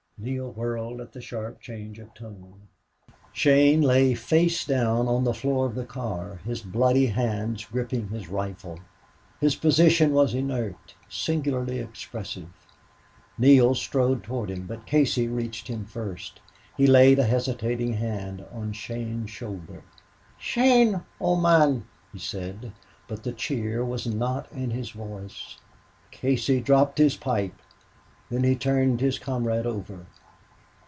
Neale 0.23 0.51
whirled 0.51 1.01
at 1.01 1.13
the 1.13 1.19
sharp 1.19 1.59
change 1.59 1.97
of 1.97 2.13
tone. 2.13 2.67
Shane 3.33 3.81
lay 3.81 4.13
face 4.13 4.63
down 4.63 5.07
on 5.07 5.23
the 5.23 5.33
floor 5.33 5.65
of 5.65 5.73
the 5.73 5.83
car, 5.83 6.35
his 6.45 6.61
bloody 6.61 7.07
hands 7.07 7.65
gripping 7.65 8.09
his 8.09 8.29
rifle. 8.29 8.77
His 9.39 9.55
position 9.55 10.13
was 10.13 10.35
inert, 10.35 10.93
singularly 11.09 11.79
expressive. 11.79 12.51
Neale 13.39 13.73
strode 13.73 14.21
toward 14.23 14.51
him. 14.51 14.67
But 14.67 14.85
Casey 14.85 15.27
reached 15.27 15.67
him 15.69 15.85
first. 15.85 16.39
He 16.77 16.85
laid 16.85 17.17
a 17.17 17.23
hesitating 17.23 17.93
hand 17.93 18.45
on 18.51 18.73
Shane's 18.73 19.31
shoulder. 19.31 19.83
"Shane, 20.37 21.01
old 21.19 21.41
mon!" 21.41 21.87
he 22.13 22.19
said, 22.19 22.73
but 23.07 23.23
the 23.23 23.33
cheer 23.33 23.83
was 23.83 24.05
not 24.05 24.51
in 24.51 24.69
his 24.69 24.91
voice. 24.91 25.57
Casey 26.11 26.61
dropped 26.61 26.99
his 26.99 27.17
pipe! 27.17 27.59
Then 28.29 28.45
he 28.45 28.55
turned 28.55 29.01
his 29.01 29.19
comrade 29.19 29.65
over. 29.65 30.05